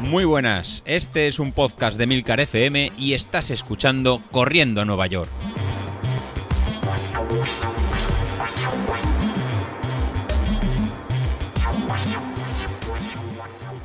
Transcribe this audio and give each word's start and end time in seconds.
Muy 0.00 0.24
buenas, 0.24 0.82
este 0.86 1.26
es 1.26 1.38
un 1.38 1.52
podcast 1.52 1.98
de 1.98 2.06
Milcar 2.06 2.40
FM 2.40 2.92
y 2.96 3.14
estás 3.14 3.50
escuchando 3.50 4.22
Corriendo 4.30 4.80
a 4.80 4.84
Nueva 4.84 5.06
York. 5.08 5.28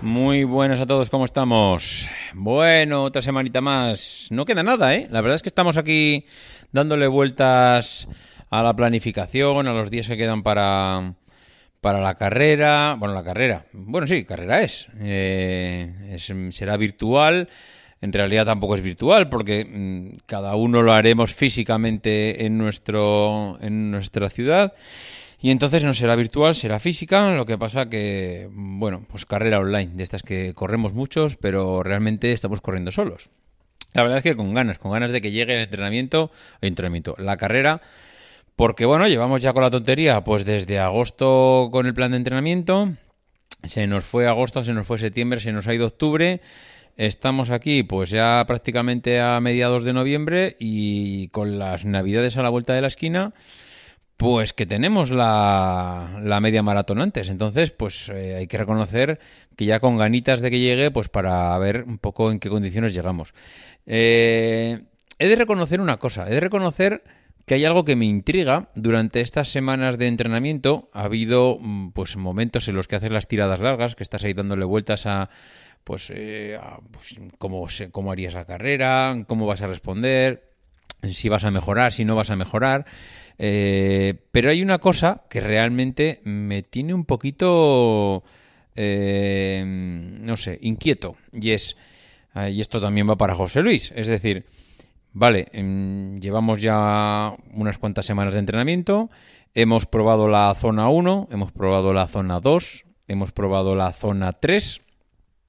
Muy 0.02 0.44
buenas 0.44 0.80
a 0.80 0.86
todos, 0.86 1.10
¿cómo 1.10 1.26
estamos? 1.26 2.08
Bueno, 2.34 3.04
otra 3.04 3.22
semanita 3.22 3.62
más. 3.62 4.28
No 4.30 4.46
queda 4.46 4.64
nada, 4.64 4.94
¿eh? 4.94 5.08
La 5.10 5.22
verdad 5.22 5.36
es 5.36 5.42
que 5.42 5.50
estamos 5.50 5.78
aquí 5.78 6.26
dándole 6.72 7.08
vueltas 7.08 8.08
a 8.50 8.64
la 8.64 8.76
planificación, 8.76 9.68
a 9.68 9.74
los 9.74 9.90
días 9.90 10.08
que 10.08 10.18
quedan 10.18 10.44
para, 10.44 11.16
para 11.82 12.00
la 12.00 12.16
carrera. 12.16 12.96
Bueno, 12.98 13.14
la 13.14 13.24
carrera. 13.24 13.66
Bueno, 13.74 14.08
sí, 14.08 14.24
carrera 14.24 14.62
es. 14.62 14.88
Eh, 15.00 16.18
será 16.52 16.78
virtual. 16.78 17.50
En 18.00 18.14
realidad 18.14 18.46
tampoco 18.46 18.76
es 18.76 18.82
virtual 18.82 19.30
porque 19.30 19.66
mm, 19.66 20.22
cada 20.26 20.56
uno 20.56 20.82
lo 20.82 20.94
haremos 20.94 21.34
físicamente 21.34 22.46
en, 22.46 22.58
nuestro, 22.58 23.58
en 23.62 23.92
nuestra 23.92 24.30
ciudad. 24.30 24.74
Y 25.40 25.50
entonces 25.50 25.84
no 25.84 25.96
será 25.96 26.16
virtual, 26.16 26.54
será 26.54 26.80
física, 26.80 27.36
lo 27.36 27.48
que 27.48 27.58
pasa 27.58 27.90
que, 27.90 28.48
bueno, 28.52 29.04
pues 29.10 29.26
carrera 29.26 29.60
online, 29.60 29.92
de 29.96 30.04
estas 30.04 30.22
que 30.22 30.54
corremos 30.54 30.94
muchos, 30.94 31.36
pero 31.36 31.82
realmente 31.82 32.32
estamos 32.32 32.62
corriendo 32.62 32.92
solos. 32.92 33.32
La 33.94 34.04
verdad 34.04 34.20
es 34.20 34.24
que 34.24 34.36
con 34.36 34.54
ganas, 34.54 34.78
con 34.78 34.92
ganas 34.92 35.12
de 35.12 35.20
que 35.20 35.32
llegue 35.32 35.56
el 35.56 35.62
entrenamiento, 35.62 36.32
el 36.62 36.70
entrenamiento, 36.70 37.16
la 37.18 37.38
carrera, 37.38 37.82
porque 38.56 38.86
bueno, 38.86 39.08
llevamos 39.08 39.42
ya 39.42 39.54
con 39.54 39.64
la 39.64 39.72
tontería, 39.72 40.24
pues 40.24 40.46
desde 40.46 40.80
agosto 40.80 41.70
con 41.72 41.86
el 41.86 41.94
plan 41.94 42.12
de 42.12 42.18
entrenamiento, 42.18 42.94
se 43.64 43.88
nos 43.88 44.04
fue 44.04 44.28
agosto, 44.28 44.64
se 44.64 44.74
nos 44.74 44.88
fue 44.88 45.00
septiembre, 45.00 45.40
se 45.40 45.52
nos 45.52 45.68
ha 45.68 45.74
ido 45.74 45.88
octubre, 45.88 46.42
estamos 46.98 47.50
aquí 47.50 47.84
pues 47.84 48.10
ya 48.10 48.44
prácticamente 48.48 49.20
a 49.22 49.40
mediados 49.40 49.84
de 49.84 49.94
noviembre 49.94 50.56
y 50.60 51.30
con 51.30 51.60
las 51.60 51.86
navidades 51.86 52.38
a 52.38 52.42
la 52.42 52.50
vuelta 52.50 52.74
de 52.74 52.82
la 52.82 52.88
esquina, 52.88 53.34
pues 54.18 54.54
que 54.54 54.68
tenemos 54.68 55.10
la, 55.10 56.20
la 56.22 56.40
media 56.42 56.62
maratón 56.62 57.02
antes. 57.02 57.28
Entonces, 57.30 57.72
pues 57.72 58.08
eh, 58.10 58.36
hay 58.36 58.46
que 58.46 58.60
reconocer 58.60 59.20
que 59.56 59.66
ya 59.66 59.80
con 59.80 59.98
ganitas 59.98 60.42
de 60.42 60.52
que 60.52 60.60
llegue, 60.60 60.92
pues 60.92 61.10
para 61.10 61.58
ver 61.58 61.86
un 61.88 61.98
poco 61.98 62.32
en 62.32 62.40
qué 62.40 62.48
condiciones 62.48 62.94
llegamos. 62.94 63.34
Eh, 63.88 64.82
he 65.18 65.28
de 65.28 65.36
reconocer 65.36 65.82
una 65.82 65.98
cosa, 65.98 66.28
he 66.30 66.36
de 66.36 66.40
reconocer 66.40 67.04
que 67.46 67.56
hay 67.56 67.66
algo 67.66 67.86
que 67.86 67.96
me 67.96 68.06
intriga. 68.06 68.70
Durante 68.76 69.22
estas 69.22 69.50
semanas 69.50 69.98
de 69.98 70.08
entrenamiento 70.08 70.90
ha 70.94 71.04
habido 71.04 71.58
mm, 71.60 71.92
pues 71.92 72.18
momentos 72.18 72.68
en 72.68 72.76
los 72.76 72.88
que 72.88 72.96
haces 72.96 73.12
las 73.12 73.28
tiradas 73.28 73.60
largas, 73.60 73.96
que 73.96 74.04
estás 74.04 74.24
ahí 74.24 74.34
dándole 74.34 74.66
vueltas 74.66 75.06
a 75.06 75.30
pues, 75.84 76.12
eh, 76.14 76.60
pues 76.92 77.16
cómo, 77.38 77.68
cómo 77.92 78.12
harías 78.12 78.34
la 78.34 78.46
carrera, 78.46 79.24
cómo 79.28 79.46
vas 79.46 79.62
a 79.62 79.68
responder, 79.68 80.52
si 81.12 81.30
vas 81.30 81.44
a 81.44 81.52
mejorar, 81.52 81.94
si 81.94 82.06
no 82.06 82.16
vas 82.16 82.30
a 82.30 82.36
mejorar. 82.36 82.86
Eh, 83.38 84.16
pero 84.32 84.52
hay 84.52 84.62
una 84.62 84.78
cosa 84.78 85.24
que 85.30 85.40
realmente 85.40 86.22
me 86.24 86.62
tiene 86.62 86.94
un 86.94 87.06
poquito, 87.06 88.24
eh, 88.76 89.64
no 89.66 90.38
sé, 90.38 90.60
inquieto. 90.62 91.18
Y 91.34 91.52
es, 91.52 91.76
ah, 92.34 92.50
y 92.50 92.62
esto 92.62 92.80
también 92.80 93.10
va 93.10 93.18
para 93.18 93.36
José 93.36 93.62
Luis. 93.62 93.92
Es 93.96 94.08
decir, 94.08 94.46
vale, 95.14 95.48
em, 95.54 96.18
llevamos 96.20 96.62
ya 96.62 97.36
unas 97.54 97.78
cuantas 97.78 98.06
semanas 98.06 98.34
de 98.34 98.40
entrenamiento. 98.40 99.10
Hemos 99.54 99.86
probado 99.86 100.28
la 100.28 100.54
zona 100.56 100.90
1, 100.90 101.30
hemos 101.32 101.52
probado 101.52 101.94
la 101.94 102.08
zona 102.08 102.40
2, 102.40 102.86
hemos 103.08 103.32
probado 103.32 103.76
la 103.76 103.92
zona 103.92 104.34
3, 104.34 104.82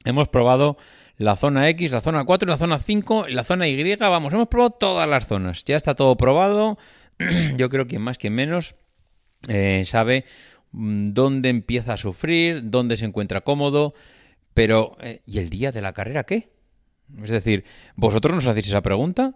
hemos 0.05 0.29
probado 0.29 0.77
la 1.17 1.37
zona 1.37 1.69
X, 1.69 1.91
la 1.93 2.01
zona 2.01 2.25
4, 2.25 2.49
la 2.49 2.59
zona 2.59 2.79
5, 2.79 3.27
la 3.29 3.45
zona 3.45 3.69
Y, 3.69 3.97
vamos, 3.97 4.33
hemos 4.33 4.49
probado 4.49 4.71
todas 4.71 5.09
las 5.09 5.27
zonas. 5.27 5.65
Ya 5.65 5.77
está 5.77 5.95
todo 5.95 6.17
probado, 6.17 6.79
yo 7.57 7.69
creo 7.69 7.87
que 7.87 7.99
más 7.99 8.19
que 8.19 8.31
menos 8.31 8.75
eh, 9.49 9.85
sabe 9.87 10.25
mm, 10.73 11.13
dónde 11.13 11.49
empieza 11.49 11.95
a 11.95 11.97
sufrir, 11.97 12.71
dónde 12.71 12.97
se 12.97 13.05
encuentra 13.05 13.43
cómodo, 13.43 13.95
pero 14.55 14.97
eh, 15.01 15.23
¿y 15.27 15.39
el 15.39 15.51
día 15.51 15.73
de 15.73 15.83
la 15.83 15.93
carrera 15.93 16.25
qué? 16.25 16.51
Es 17.23 17.31
decir, 17.31 17.65
¿vosotros 17.97 18.35
nos 18.35 18.47
hacéis 18.47 18.69
esa 18.69 18.83
pregunta? 18.83 19.35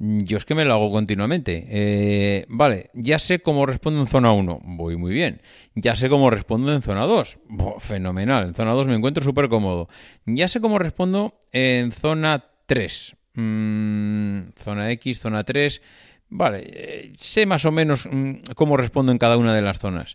Yo 0.00 0.36
es 0.36 0.44
que 0.44 0.54
me 0.54 0.64
lo 0.64 0.74
hago 0.74 0.92
continuamente. 0.92 1.66
Eh, 1.68 2.46
vale, 2.48 2.90
ya 2.94 3.18
sé 3.18 3.40
cómo 3.40 3.66
respondo 3.66 4.00
en 4.00 4.06
zona 4.06 4.30
1. 4.32 4.60
Voy 4.62 4.96
muy 4.96 5.12
bien. 5.12 5.42
Ya 5.74 5.96
sé 5.96 6.08
cómo 6.08 6.30
respondo 6.30 6.72
en 6.72 6.82
zona 6.82 7.04
2. 7.04 7.38
fenomenal. 7.80 8.46
En 8.46 8.54
zona 8.54 8.72
2 8.72 8.86
me 8.86 8.94
encuentro 8.94 9.24
súper 9.24 9.48
cómodo. 9.48 9.88
Ya 10.24 10.46
sé 10.46 10.60
cómo 10.60 10.78
respondo 10.78 11.40
en 11.50 11.90
zona 11.90 12.44
3. 12.66 13.16
Mm, 13.34 14.38
zona 14.56 14.92
X, 14.92 15.18
zona 15.18 15.42
3. 15.42 15.82
Vale, 16.28 16.62
eh, 16.64 17.12
sé 17.14 17.46
más 17.46 17.64
o 17.64 17.72
menos 17.72 18.06
mm, 18.10 18.52
cómo 18.54 18.76
respondo 18.76 19.10
en 19.10 19.18
cada 19.18 19.36
una 19.36 19.52
de 19.52 19.62
las 19.62 19.80
zonas. 19.80 20.14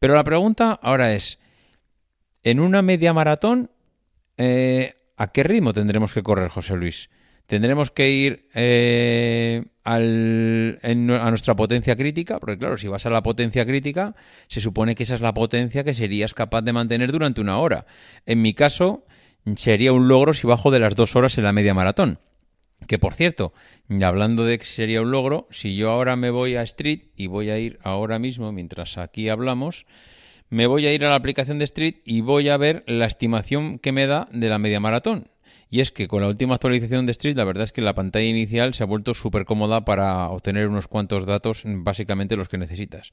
Pero 0.00 0.14
la 0.14 0.24
pregunta 0.24 0.78
ahora 0.82 1.14
es, 1.14 1.38
en 2.42 2.58
una 2.58 2.82
media 2.82 3.12
maratón, 3.12 3.70
eh, 4.38 4.94
¿a 5.20 5.32
qué 5.32 5.42
ritmo 5.42 5.74
tendremos 5.74 6.14
que 6.14 6.22
correr, 6.22 6.48
José 6.48 6.76
Luis? 6.76 7.10
¿Tendremos 7.46 7.90
que 7.90 8.10
ir 8.10 8.48
eh, 8.54 9.64
a 9.84 9.98
nuestra 9.98 11.54
potencia 11.54 11.94
crítica? 11.94 12.38
Porque 12.38 12.56
claro, 12.56 12.78
si 12.78 12.88
vas 12.88 13.04
a 13.04 13.10
la 13.10 13.22
potencia 13.22 13.66
crítica, 13.66 14.14
se 14.48 14.62
supone 14.62 14.94
que 14.94 15.02
esa 15.02 15.16
es 15.16 15.20
la 15.20 15.34
potencia 15.34 15.84
que 15.84 15.92
serías 15.92 16.32
capaz 16.32 16.62
de 16.62 16.72
mantener 16.72 17.12
durante 17.12 17.42
una 17.42 17.58
hora. 17.58 17.84
En 18.24 18.40
mi 18.40 18.54
caso, 18.54 19.04
sería 19.56 19.92
un 19.92 20.08
logro 20.08 20.32
si 20.32 20.46
bajo 20.46 20.70
de 20.70 20.80
las 20.80 20.94
dos 20.94 21.14
horas 21.16 21.36
en 21.36 21.44
la 21.44 21.52
media 21.52 21.74
maratón. 21.74 22.18
Que 22.86 22.98
por 22.98 23.12
cierto, 23.12 23.52
hablando 24.02 24.46
de 24.46 24.58
que 24.58 24.64
sería 24.64 25.02
un 25.02 25.10
logro, 25.10 25.48
si 25.50 25.76
yo 25.76 25.90
ahora 25.90 26.16
me 26.16 26.30
voy 26.30 26.56
a 26.56 26.62
Street 26.62 27.08
y 27.14 27.26
voy 27.26 27.50
a 27.50 27.58
ir 27.58 27.78
ahora 27.82 28.18
mismo, 28.18 28.52
mientras 28.52 28.96
aquí 28.96 29.28
hablamos, 29.28 29.84
me 30.50 30.66
voy 30.66 30.86
a 30.86 30.92
ir 30.92 31.04
a 31.04 31.08
la 31.08 31.14
aplicación 31.14 31.58
de 31.58 31.64
Street 31.64 31.96
y 32.04 32.20
voy 32.20 32.48
a 32.48 32.56
ver 32.56 32.84
la 32.86 33.06
estimación 33.06 33.78
que 33.78 33.92
me 33.92 34.06
da 34.06 34.26
de 34.32 34.48
la 34.48 34.58
media 34.58 34.80
maratón. 34.80 35.30
Y 35.70 35.80
es 35.80 35.92
que 35.92 36.08
con 36.08 36.20
la 36.20 36.28
última 36.28 36.56
actualización 36.56 37.06
de 37.06 37.12
Street, 37.12 37.36
la 37.36 37.44
verdad 37.44 37.62
es 37.62 37.72
que 37.72 37.80
la 37.80 37.94
pantalla 37.94 38.26
inicial 38.26 38.74
se 38.74 38.82
ha 38.82 38.86
vuelto 38.86 39.14
súper 39.14 39.44
cómoda 39.44 39.84
para 39.84 40.28
obtener 40.28 40.66
unos 40.66 40.88
cuantos 40.88 41.26
datos, 41.26 41.62
básicamente 41.64 42.36
los 42.36 42.48
que 42.48 42.58
necesitas. 42.58 43.12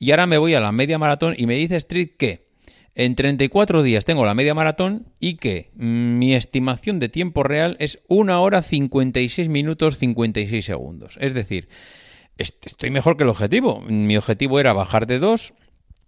Y 0.00 0.10
ahora 0.10 0.26
me 0.26 0.38
voy 0.38 0.54
a 0.54 0.60
la 0.60 0.72
media 0.72 0.98
maratón 0.98 1.34
y 1.38 1.46
me 1.46 1.54
dice 1.54 1.76
Street 1.76 2.10
que 2.18 2.48
en 2.96 3.14
34 3.14 3.84
días 3.84 4.04
tengo 4.04 4.26
la 4.26 4.34
media 4.34 4.54
maratón 4.54 5.06
y 5.20 5.34
que 5.36 5.70
mi 5.74 6.34
estimación 6.34 6.98
de 6.98 7.08
tiempo 7.08 7.44
real 7.44 7.76
es 7.78 8.00
1 8.08 8.42
hora 8.42 8.62
56 8.62 9.48
minutos 9.48 9.98
56 9.98 10.64
segundos. 10.64 11.16
Es 11.20 11.34
decir, 11.34 11.68
estoy 12.36 12.90
mejor 12.90 13.16
que 13.16 13.22
el 13.22 13.30
objetivo. 13.30 13.80
Mi 13.80 14.16
objetivo 14.16 14.58
era 14.58 14.72
bajar 14.72 15.06
de 15.06 15.20
2, 15.20 15.54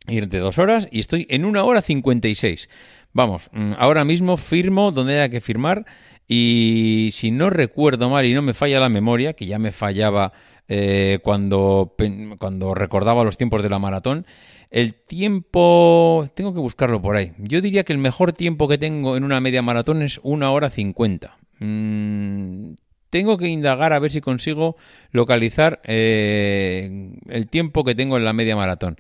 ir 0.08 0.28
de 0.28 0.38
2 0.38 0.58
horas 0.58 0.88
y 0.90 1.00
estoy 1.00 1.26
en 1.30 1.44
1 1.44 1.64
hora 1.64 1.82
56. 1.82 2.68
Vamos, 3.12 3.48
mm, 3.52 3.72
ahora 3.78 4.04
mismo 4.04 4.36
firmo 4.36 4.92
donde 4.92 5.14
haya 5.14 5.28
que 5.28 5.40
firmar 5.40 5.86
y 6.28 7.10
si 7.12 7.30
no 7.30 7.50
recuerdo 7.50 8.10
mal 8.10 8.24
y 8.24 8.34
no 8.34 8.42
me 8.42 8.54
falla 8.54 8.80
la 8.80 8.88
memoria, 8.88 9.32
que 9.32 9.46
ya 9.46 9.58
me 9.58 9.72
fallaba 9.72 10.32
eh, 10.68 11.20
cuando, 11.22 11.94
cuando 12.38 12.74
recordaba 12.74 13.24
los 13.24 13.36
tiempos 13.36 13.62
de 13.62 13.70
la 13.70 13.78
maratón, 13.78 14.26
el 14.70 14.94
tiempo, 14.94 16.28
tengo 16.34 16.52
que 16.52 16.60
buscarlo 16.60 17.00
por 17.00 17.16
ahí. 17.16 17.32
Yo 17.38 17.60
diría 17.60 17.84
que 17.84 17.92
el 17.92 17.98
mejor 17.98 18.32
tiempo 18.32 18.66
que 18.66 18.78
tengo 18.78 19.16
en 19.16 19.24
una 19.24 19.40
media 19.40 19.62
maratón 19.62 20.02
es 20.02 20.18
una 20.24 20.50
hora 20.50 20.70
50. 20.70 21.36
Mm, 21.60 22.74
tengo 23.10 23.38
que 23.38 23.48
indagar 23.48 23.92
a 23.92 23.98
ver 24.00 24.10
si 24.10 24.20
consigo 24.20 24.76
localizar 25.12 25.80
eh, 25.84 27.14
el 27.28 27.46
tiempo 27.46 27.84
que 27.84 27.94
tengo 27.94 28.16
en 28.16 28.24
la 28.24 28.32
media 28.32 28.56
maratón. 28.56 28.96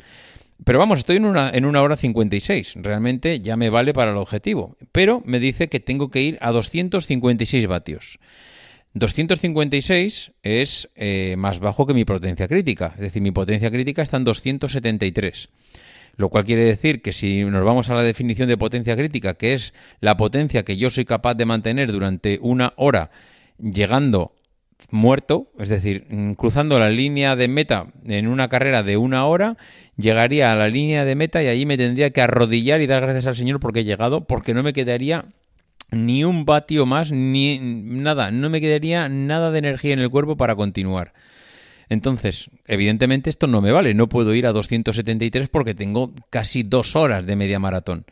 Pero 0.64 0.78
vamos, 0.78 0.98
estoy 0.98 1.16
en 1.16 1.26
una, 1.26 1.50
en 1.50 1.66
una 1.66 1.82
hora 1.82 1.96
56. 1.96 2.74
Realmente 2.76 3.40
ya 3.40 3.56
me 3.56 3.70
vale 3.70 3.92
para 3.92 4.10
el 4.10 4.16
objetivo. 4.16 4.76
Pero 4.92 5.22
me 5.24 5.38
dice 5.38 5.68
que 5.68 5.80
tengo 5.80 6.10
que 6.10 6.22
ir 6.22 6.38
a 6.40 6.50
256 6.50 7.66
vatios. 7.66 8.18
256 8.96 10.32
es 10.42 10.88
eh, 10.94 11.34
más 11.36 11.58
bajo 11.58 11.86
que 11.86 11.92
mi 11.92 12.06
potencia 12.06 12.48
crítica, 12.48 12.92
es 12.94 13.02
decir, 13.02 13.20
mi 13.20 13.30
potencia 13.30 13.70
crítica 13.70 14.00
está 14.00 14.16
en 14.16 14.24
273. 14.24 15.50
Lo 16.16 16.30
cual 16.30 16.46
quiere 16.46 16.64
decir 16.64 17.02
que 17.02 17.12
si 17.12 17.44
nos 17.44 17.62
vamos 17.62 17.90
a 17.90 17.94
la 17.94 18.02
definición 18.02 18.48
de 18.48 18.56
potencia 18.56 18.96
crítica, 18.96 19.34
que 19.34 19.52
es 19.52 19.74
la 20.00 20.16
potencia 20.16 20.62
que 20.62 20.78
yo 20.78 20.88
soy 20.88 21.04
capaz 21.04 21.34
de 21.34 21.44
mantener 21.44 21.92
durante 21.92 22.38
una 22.40 22.72
hora 22.76 23.10
llegando 23.58 24.32
muerto, 24.90 25.50
es 25.58 25.68
decir, 25.68 26.06
mm, 26.08 26.32
cruzando 26.32 26.78
la 26.78 26.90
línea 26.90 27.36
de 27.36 27.48
meta 27.48 27.86
en 28.06 28.28
una 28.28 28.48
carrera 28.48 28.82
de 28.82 28.96
una 28.96 29.26
hora, 29.26 29.56
llegaría 29.96 30.52
a 30.52 30.56
la 30.56 30.68
línea 30.68 31.04
de 31.04 31.14
meta 31.14 31.42
y 31.42 31.48
allí 31.48 31.66
me 31.66 31.76
tendría 31.76 32.10
que 32.10 32.20
arrodillar 32.20 32.80
y 32.80 32.86
dar 32.86 33.00
gracias 33.00 33.26
al 33.26 33.36
Señor 33.36 33.60
porque 33.60 33.80
he 33.80 33.84
llegado, 33.84 34.26
porque 34.26 34.54
no 34.54 34.62
me 34.62 34.72
quedaría 34.72 35.26
ni 35.90 36.24
un 36.24 36.44
vatio 36.44 36.86
más, 36.86 37.12
ni 37.12 37.58
nada, 37.60 38.30
no 38.30 38.50
me 38.50 38.60
quedaría 38.60 39.08
nada 39.08 39.50
de 39.50 39.58
energía 39.58 39.92
en 39.92 40.00
el 40.00 40.10
cuerpo 40.10 40.36
para 40.36 40.56
continuar. 40.56 41.12
Entonces, 41.88 42.50
evidentemente 42.66 43.30
esto 43.30 43.46
no 43.46 43.60
me 43.60 43.70
vale, 43.70 43.94
no 43.94 44.08
puedo 44.08 44.34
ir 44.34 44.46
a 44.46 44.52
273 44.52 45.48
porque 45.48 45.74
tengo 45.74 46.12
casi 46.30 46.64
dos 46.64 46.96
horas 46.96 47.24
de 47.24 47.36
media 47.36 47.60
maratón. 47.60 48.04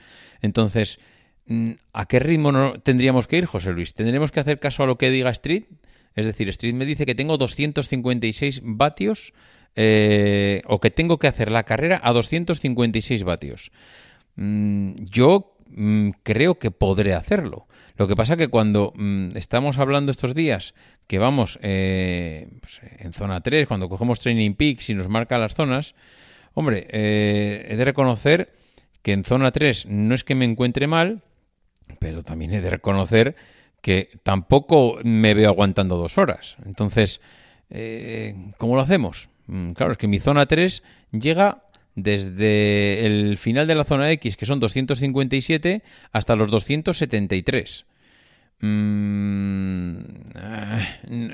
Entonces, 0.42 1.00
mm, 1.46 1.72
¿a 1.92 2.06
qué 2.06 2.20
ritmo 2.20 2.74
tendríamos 2.80 3.26
que 3.26 3.38
ir, 3.38 3.46
José 3.46 3.72
Luis? 3.72 3.94
¿Tendremos 3.94 4.30
que 4.30 4.40
hacer 4.40 4.60
caso 4.60 4.84
a 4.84 4.86
lo 4.86 4.96
que 4.96 5.10
diga 5.10 5.30
Street? 5.30 5.64
Es 6.14 6.26
decir, 6.26 6.48
Street 6.48 6.74
me 6.74 6.86
dice 6.86 7.06
que 7.06 7.14
tengo 7.14 7.36
256 7.36 8.60
vatios 8.64 9.32
eh, 9.76 10.62
o 10.66 10.80
que 10.80 10.90
tengo 10.90 11.18
que 11.18 11.26
hacer 11.26 11.50
la 11.50 11.64
carrera 11.64 12.00
a 12.02 12.12
256 12.12 13.24
vatios. 13.24 13.72
Mm, 14.36 14.94
yo 15.10 15.56
mm, 15.68 16.10
creo 16.22 16.58
que 16.58 16.70
podré 16.70 17.14
hacerlo. 17.14 17.66
Lo 17.96 18.06
que 18.06 18.16
pasa 18.16 18.36
que 18.36 18.48
cuando 18.48 18.92
mm, 18.94 19.36
estamos 19.36 19.78
hablando 19.78 20.12
estos 20.12 20.34
días 20.34 20.74
que 21.06 21.18
vamos 21.18 21.58
eh, 21.62 22.48
pues, 22.60 22.80
en 22.98 23.12
zona 23.12 23.40
3, 23.40 23.66
cuando 23.66 23.88
cogemos 23.88 24.20
Training 24.20 24.54
Peaks 24.54 24.90
y 24.90 24.94
nos 24.94 25.08
marca 25.08 25.38
las 25.38 25.54
zonas, 25.54 25.94
hombre, 26.54 26.86
eh, 26.90 27.66
he 27.68 27.76
de 27.76 27.84
reconocer 27.84 28.52
que 29.02 29.12
en 29.12 29.24
zona 29.24 29.50
3 29.50 29.86
no 29.86 30.14
es 30.14 30.24
que 30.24 30.34
me 30.34 30.44
encuentre 30.44 30.86
mal, 30.86 31.22
pero 31.98 32.22
también 32.22 32.52
he 32.54 32.60
de 32.60 32.70
reconocer 32.70 33.36
que 33.84 34.08
tampoco 34.22 34.98
me 35.04 35.34
veo 35.34 35.50
aguantando 35.50 35.98
dos 35.98 36.16
horas. 36.16 36.56
Entonces, 36.64 37.20
eh, 37.68 38.34
¿cómo 38.56 38.76
lo 38.76 38.80
hacemos? 38.80 39.28
Mm, 39.46 39.72
claro, 39.72 39.92
es 39.92 39.98
que 39.98 40.08
mi 40.08 40.20
zona 40.20 40.46
3 40.46 40.82
llega 41.12 41.64
desde 41.94 43.04
el 43.04 43.36
final 43.36 43.66
de 43.66 43.74
la 43.74 43.84
zona 43.84 44.10
X, 44.12 44.38
que 44.38 44.46
son 44.46 44.58
257, 44.58 45.82
hasta 46.12 46.34
los 46.34 46.50
273. 46.50 47.84
Mm, 48.60 49.98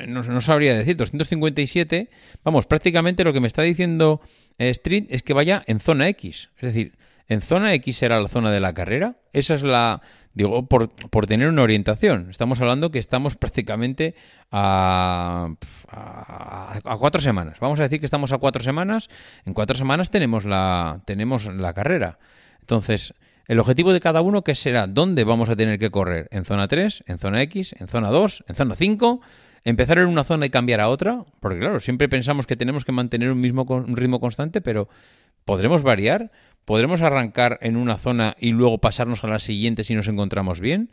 no, 0.08 0.41
sabría 0.41 0.75
decir, 0.75 0.97
257. 0.97 2.11
Vamos, 2.43 2.67
prácticamente 2.67 3.23
lo 3.23 3.32
que 3.32 3.38
me 3.38 3.47
está 3.47 3.62
diciendo 3.62 4.23
Street 4.58 5.05
es 5.11 5.23
que 5.23 5.35
vaya 5.35 5.62
en 5.69 5.79
zona 5.79 6.08
X. 6.08 6.50
Es 6.56 6.62
decir, 6.62 6.94
en 7.31 7.41
zona 7.43 7.73
X 7.75 7.97
será 7.97 8.21
la 8.21 8.27
zona 8.27 8.50
de 8.50 8.59
la 8.59 8.75
carrera. 8.75 9.15
Esa 9.32 9.55
es 9.55 9.62
la. 9.62 10.03
Digo, 10.35 10.67
por, 10.67 10.91
por 10.91 11.27
tener 11.27 11.49
una 11.49 11.62
orientación. 11.62 12.29
Estamos 12.29 12.61
hablando 12.61 12.91
que 12.91 12.99
estamos 12.99 13.37
prácticamente 13.37 14.17
a, 14.50 15.49
a, 15.88 16.97
cuatro 16.99 17.21
semanas. 17.21 17.59
Vamos 17.61 17.79
a 17.79 17.85
decir 17.85 18.00
que 18.00 18.06
estamos 18.06 18.32
a 18.32 18.38
cuatro 18.38 18.65
semanas. 18.65 19.09
En 19.47 19.55
cuatro 19.55 19.77
semanas 19.77 20.11
tenemos 20.11 20.44
la, 20.44 21.03
tenemos 21.05 21.47
la 21.47 21.73
carrera. 21.73 22.19
Entonces, 22.62 23.15
el 23.47 23.61
objetivo 23.61 23.93
de 23.93 24.00
cada 24.00 24.23
uno, 24.23 24.43
¿qué 24.43 24.56
será? 24.56 24.88
¿Dónde 24.88 25.23
vamos 25.23 25.49
a 25.50 25.55
tener 25.55 25.79
que 25.79 25.91
correr? 25.91 26.26
¿En 26.33 26.44
zona 26.44 26.67
3? 26.67 27.05
¿En 27.06 27.19
zona 27.19 27.43
X? 27.43 27.76
¿En 27.79 27.87
zona 27.87 28.11
2? 28.11 28.44
¿En 28.49 28.55
zona 28.56 28.75
5? 28.75 29.21
¿Empezar 29.62 29.99
en 29.99 30.06
una 30.06 30.25
zona 30.25 30.47
y 30.47 30.50
cambiar 30.50 30.81
a 30.81 30.88
otra? 30.88 31.25
Porque 31.38 31.61
claro, 31.61 31.79
siempre 31.79 32.09
pensamos 32.09 32.49
que 32.49 32.56
tenemos 32.56 32.85
que 32.85 32.91
mantener 32.91 33.31
un 33.31 33.41
mismo 33.41 33.62
un 33.62 33.97
ritmo 33.97 34.19
constante, 34.19 34.61
pero 34.61 34.88
¿podremos 35.44 35.83
variar? 35.83 36.33
¿Podremos 36.65 37.03
arrancar 37.03 37.59
en 37.62 37.77
una 37.77 37.97
zona 37.97 38.37
y 38.39 38.51
luego 38.51 38.79
pasarnos 38.79 39.25
a 39.25 39.29
la 39.29 39.39
siguiente 39.39 39.85
si 39.85 39.95
nos 39.95 40.09
encontramos 40.09 40.61
bien? 40.61 40.91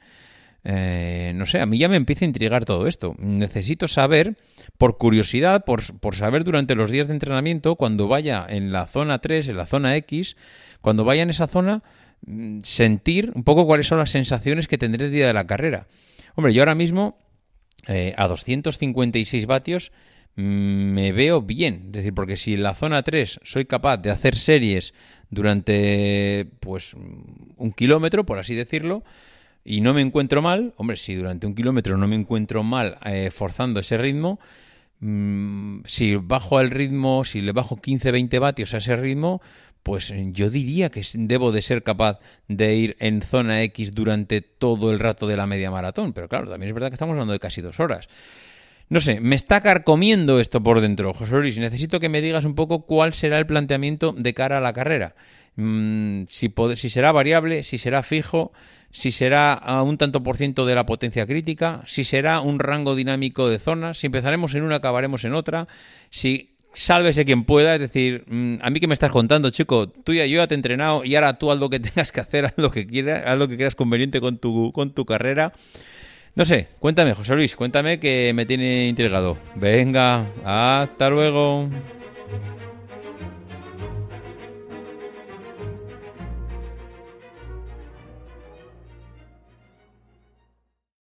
Eh, 0.69 1.31
no 1.35 1.45
sé, 1.45 1.61
a 1.61 1.65
mí 1.65 1.77
ya 1.77 1.87
me 1.87 1.95
empieza 1.95 2.25
a 2.25 2.27
intrigar 2.27 2.65
todo 2.65 2.87
esto. 2.87 3.15
Necesito 3.19 3.87
saber, 3.87 4.35
por 4.77 4.97
curiosidad, 4.97 5.63
por, 5.63 5.81
por, 5.99 6.15
saber 6.15 6.43
durante 6.43 6.75
los 6.75 6.91
días 6.91 7.07
de 7.07 7.13
entrenamiento, 7.13 7.75
cuando 7.75 8.07
vaya 8.07 8.45
en 8.47 8.71
la 8.71 8.87
zona 8.87 9.19
3, 9.19 9.47
en 9.47 9.57
la 9.57 9.65
zona 9.65 9.95
X, 9.95 10.35
cuando 10.81 11.05
vaya 11.05 11.23
en 11.23 11.29
esa 11.29 11.47
zona, 11.47 11.83
mm, 12.25 12.61
sentir 12.63 13.31
un 13.33 13.43
poco 13.43 13.65
cuáles 13.65 13.87
son 13.87 13.99
las 13.99 14.11
sensaciones 14.11 14.67
que 14.67 14.77
tendré 14.77 15.05
el 15.05 15.11
día 15.11 15.27
de 15.27 15.33
la 15.33 15.47
carrera. 15.47 15.87
Hombre, 16.35 16.53
yo 16.53 16.61
ahora 16.61 16.75
mismo, 16.75 17.17
eh, 17.87 18.13
a 18.17 18.27
256 18.27 19.45
vatios, 19.45 19.93
mm, 20.35 20.41
me 20.41 21.11
veo 21.13 21.41
bien. 21.41 21.83
Es 21.87 21.91
decir, 21.93 22.13
porque 22.13 22.35
si 22.35 22.55
en 22.55 22.63
la 22.63 22.75
zona 22.75 23.03
3 23.03 23.39
soy 23.43 23.65
capaz 23.65 23.97
de 23.97 24.11
hacer 24.11 24.35
series 24.35 24.93
durante 25.29 26.47
pues 26.59 26.93
un 26.93 27.71
kilómetro, 27.75 28.25
por 28.25 28.39
así 28.39 28.55
decirlo, 28.55 29.03
y 29.69 29.81
no 29.81 29.93
me 29.93 29.99
encuentro 29.99 30.41
mal, 30.41 30.73
hombre, 30.77 30.95
si 30.95 31.15
durante 31.15 31.45
un 31.45 31.53
kilómetro 31.53 31.97
no 31.97 32.07
me 32.07 32.15
encuentro 32.15 32.63
mal 32.63 32.97
eh, 33.05 33.31
forzando 33.31 33.81
ese 33.81 33.97
ritmo, 33.97 34.39
mm, 35.01 35.79
si 35.83 36.15
bajo 36.15 36.61
el 36.61 36.69
ritmo, 36.69 37.25
si 37.25 37.41
le 37.41 37.51
bajo 37.51 37.75
15-20 37.75 38.39
vatios 38.39 38.73
a 38.73 38.77
ese 38.77 38.95
ritmo, 38.95 39.41
pues 39.83 40.13
yo 40.31 40.49
diría 40.49 40.89
que 40.89 41.01
debo 41.13 41.51
de 41.51 41.61
ser 41.61 41.83
capaz 41.83 42.19
de 42.47 42.75
ir 42.75 42.95
en 42.99 43.21
zona 43.21 43.61
X 43.63 43.93
durante 43.93 44.41
todo 44.41 44.91
el 44.91 44.99
rato 44.99 45.27
de 45.27 45.37
la 45.37 45.47
media 45.47 45.71
maratón. 45.71 46.13
Pero 46.13 46.27
claro, 46.27 46.49
también 46.49 46.69
es 46.69 46.73
verdad 46.73 46.89
que 46.89 46.95
estamos 46.95 47.13
hablando 47.13 47.33
de 47.33 47.39
casi 47.39 47.61
dos 47.61 47.79
horas. 47.79 48.07
No 48.89 49.01
sé, 49.01 49.19
me 49.19 49.35
está 49.35 49.59
carcomiendo 49.61 50.39
esto 50.39 50.63
por 50.63 50.79
dentro, 50.79 51.13
José 51.13 51.35
Luis. 51.35 51.57
Necesito 51.57 51.99
que 51.99 52.07
me 52.07 52.21
digas 52.21 52.45
un 52.45 52.55
poco 52.55 52.85
cuál 52.85 53.13
será 53.13 53.37
el 53.37 53.45
planteamiento 53.45 54.13
de 54.13 54.33
cara 54.33 54.59
a 54.59 54.61
la 54.61 54.71
carrera. 54.71 55.15
Mm, 55.57 56.23
si, 56.27 56.49
será 56.89 57.11
variable, 57.11 57.63
si 57.63 57.79
será 57.79 58.01
fijo, 58.01 58.53
si 58.91 59.11
será 59.11 59.53
a 59.53 59.81
un 59.83 59.97
tanto 59.97 60.23
por 60.23 60.37
ciento 60.37 60.65
de 60.65 60.75
la 60.75 60.85
potencia 60.85 61.25
crítica, 61.25 61.83
si 61.85 62.05
será 62.05 62.39
un 62.39 62.59
rango 62.59 62.95
dinámico 62.95 63.49
de 63.49 63.59
zonas, 63.59 63.97
si 63.97 64.05
empezaremos 64.05 64.53
en 64.55 64.63
una, 64.63 64.75
acabaremos 64.75 65.25
en 65.25 65.33
otra, 65.33 65.67
si 66.09 66.55
sálvese 66.73 67.25
quien 67.25 67.43
pueda, 67.43 67.73
es 67.73 67.81
decir, 67.81 68.23
mm, 68.27 68.57
a 68.61 68.69
mí 68.69 68.79
que 68.79 68.87
me 68.87 68.93
estás 68.93 69.11
contando, 69.11 69.49
chico, 69.49 69.89
tú 69.89 70.13
ya 70.13 70.25
yo 70.27 70.47
te 70.47 70.53
he 70.53 70.55
entrenado 70.57 71.03
y 71.03 71.15
ahora 71.15 71.39
tú 71.39 71.51
haz 71.51 71.59
lo 71.59 71.69
que 71.69 71.79
tengas 71.81 72.11
que 72.11 72.21
hacer, 72.21 72.45
haz 72.45 72.53
lo 72.55 72.71
que 72.71 72.85
quieras, 72.85 73.23
haz 73.25 73.37
lo 73.37 73.47
que 73.47 73.57
quieras 73.57 73.75
conveniente 73.75 74.21
con 74.21 74.37
tu, 74.37 74.71
con 74.71 74.93
tu 74.93 75.05
carrera. 75.05 75.53
No 76.37 76.45
sé, 76.45 76.67
cuéntame, 76.77 77.15
José 77.15 77.33
Luis, 77.33 77.55
cuéntame 77.55 77.99
que 77.99 78.31
me 78.35 78.45
tiene 78.45 78.87
intrigado. 78.87 79.39
Venga, 79.55 80.27
hasta 80.45 81.09
luego. 81.09 81.67